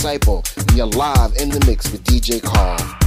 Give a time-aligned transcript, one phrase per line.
[0.00, 2.99] Disciple, and you're live in the mix with DJ Carl.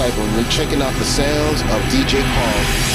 [0.00, 2.89] You're checking out the sounds of DJ Paul.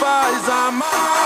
[0.00, 1.17] faz amar.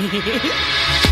[0.00, 1.09] 嘿嘿嘿嘿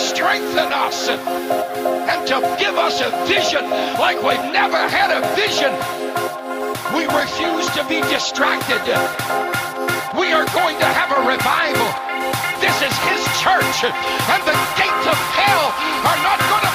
[0.00, 3.68] strengthen us and to give us a vision
[4.00, 5.72] like we've never had a vision.
[6.96, 8.80] We refuse to be distracted.
[10.16, 11.88] We are going to have a revival.
[12.60, 15.64] This is his church, and the gates of hell
[16.08, 16.69] are not going to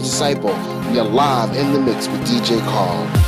[0.00, 0.50] Disciple.
[0.92, 3.27] You're live in the mix with DJ Carl.